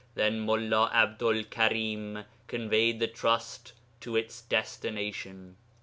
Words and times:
Then 0.15 0.47
Mullā 0.47 0.89
'Abdu'l 0.91 1.43
Karim 1.43 2.25
conveyed 2.47 2.99
the 2.99 3.05
trust 3.05 3.73
to 3.99 4.15
its 4.15 4.41
destination.' 4.41 5.57